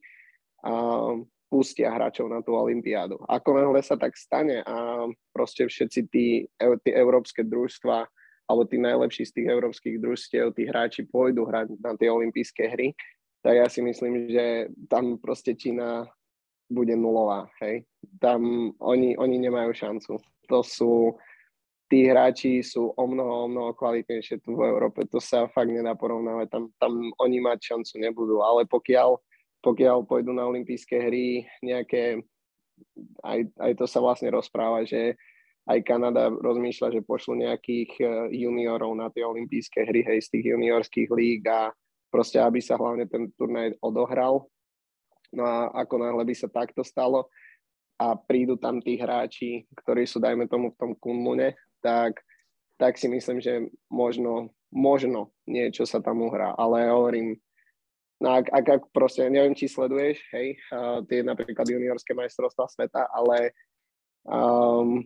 [0.63, 1.11] a
[1.51, 3.19] pustia hráčov na tú Olympiádu.
[3.27, 6.47] Ako náhle sa tak stane a proste všetci tí,
[6.81, 8.07] tí európske družstva
[8.45, 12.93] alebo tí najlepší z tých európskych družstiev, tí hráči pôjdu hrať na tie olympijské hry,
[13.41, 16.05] tak ja si myslím, že tam proste Čína
[16.65, 17.85] bude nulová, hej.
[18.17, 20.17] Tam oni, oni nemajú šancu.
[20.49, 21.17] To sú,
[21.85, 25.05] tí hráči sú o mnoho, o mnoho kvalitnejšie tu v Európe.
[25.09, 26.47] To sa fakt nedá porovnávať.
[26.49, 28.41] Tam, tam oni mať šancu nebudú.
[28.41, 29.21] Ale pokiaľ,
[29.61, 32.25] pokiaľ pôjdu na olympijské hry nejaké,
[33.21, 35.13] aj, aj to sa vlastne rozpráva, že
[35.65, 38.09] aj Kanada rozmýšľa, že pošlu nejakých eh,
[38.45, 41.73] juniorov na tie olympijské hry, hej, z tých juniorských líg a
[42.13, 44.45] proste aby sa hlavne ten turnaj odohral.
[45.33, 47.27] No a ako náhle by sa takto stalo
[47.97, 51.55] a prídu tam tí hráči, ktorí sú, dajme tomu, v tom Kunlune,
[51.85, 52.17] tak,
[52.81, 56.57] tak si myslím, že možno, možno niečo sa tam uhrá.
[56.57, 57.37] Ale hovorím,
[58.17, 63.05] no ak, ak, ak proste, neviem, či sleduješ, hej, uh, tie napríklad juniorské majstrovstvá sveta,
[63.13, 63.53] ale
[64.25, 65.05] um,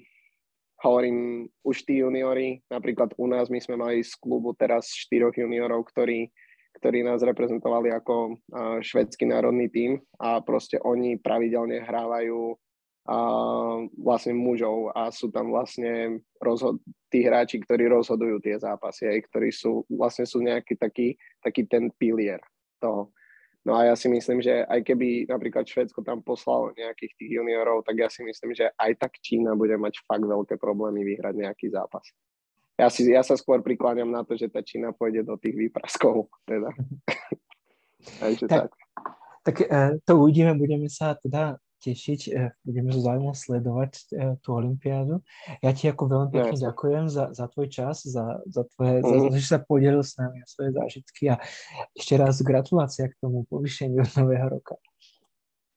[0.79, 5.83] hovorím, už tí juniori, napríklad u nás, my sme mali z klubu teraz štyroch juniorov,
[5.91, 6.31] ktorí
[6.79, 8.39] ktorí nás reprezentovali ako
[8.79, 12.55] švedský národný tím a proste oni pravidelne hrávajú
[13.07, 13.17] a
[13.95, 19.49] vlastne mužov a sú tam vlastne rozhod- tí hráči, ktorí rozhodujú tie zápasy, aj, ktorí
[19.49, 22.39] sú vlastne sú nejaký taký, taký ten pilier
[22.77, 23.09] toho.
[23.65, 27.83] No a ja si myslím, že aj keby napríklad Švedsko tam poslalo nejakých tých juniorov,
[27.83, 31.67] tak ja si myslím, že aj tak Čína bude mať fakt veľké problémy vyhrať nejaký
[31.69, 32.07] zápas
[32.79, 36.31] ja, si, ja sa skôr prikláňam na to, že tá Čína pôjde do tých výpraskov.
[36.47, 36.71] Teda.
[38.23, 38.71] Takže tak.
[38.71, 38.75] Tak,
[39.43, 44.53] tak eh, to uvidíme, budeme sa teda tešiť, eh, budeme so záujmom sledovať eh, tú
[44.53, 45.23] Olympiádu.
[45.63, 49.07] Ja ti ako veľmi pekne ja, ďakujem za, za tvoj čas, za, za, tvoje, mm-hmm.
[49.07, 49.31] za, mhm.
[49.31, 51.35] za, že sa podelil s nami o svoje zážitky a
[51.95, 54.75] ešte raz gratulúcia k tomu povýšeniu nového roka.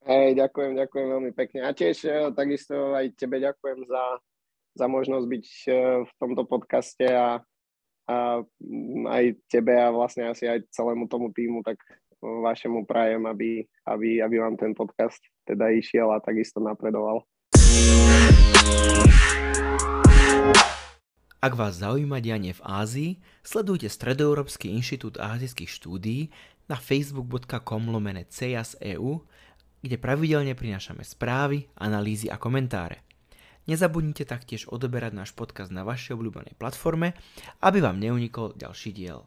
[0.02, 1.60] Hej, ďakujem, ďakujem veľmi pekne.
[1.62, 2.02] A tiež
[2.34, 4.04] takisto aj tebe ďakujem za,
[4.74, 5.46] za možnosť byť
[6.02, 7.38] v tomto podcaste a,
[8.10, 8.16] a
[9.06, 11.78] aj tebe a vlastne asi aj celému tomu týmu, tak
[12.22, 17.26] vašemu prajem, aby, aby, aby vám ten podcast teda išiel a takisto napredoval.
[21.42, 23.10] Ak vás zaujíma dianie v Ázii,
[23.42, 26.30] sledujte Stredoeurópsky inštitút ázijských štúdií
[26.70, 29.26] na facebook.com lomene CEAS.eu,
[29.82, 33.02] kde pravidelne prinášame správy, analýzy a komentáre.
[33.66, 37.18] Nezabudnite taktiež odoberať náš podcast na vašej obľúbenej platforme,
[37.58, 39.26] aby vám neunikol ďalší diel.